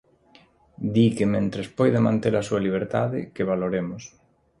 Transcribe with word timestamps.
"Di 0.93 1.03
que 1.19 1.25
mentres 1.33 1.67
poida 1.81 2.05
manter 2.07 2.33
a 2.37 2.45
súa 2.47 2.63
liberdade, 2.65 3.19
que 3.35 3.47
valoremos". 3.51 4.03